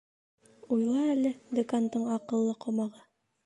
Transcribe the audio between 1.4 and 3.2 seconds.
Декандың аҡыллы ҡомағы.